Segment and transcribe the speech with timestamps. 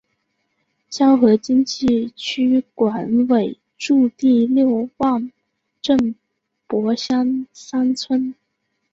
[0.89, 5.31] 胶河经济区管委驻地六汪
[5.79, 6.15] 镇
[6.65, 8.33] 柏乡三村。